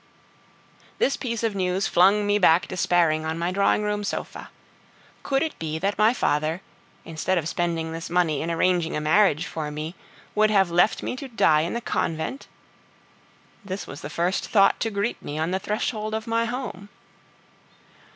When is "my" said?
3.37-3.51, 5.99-6.11, 16.25-16.45